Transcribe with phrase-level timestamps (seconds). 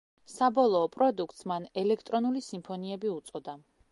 [0.35, 3.59] საბოლოო პროდუქტს მან „ელექტრონული სიმფონიები უწოდა“.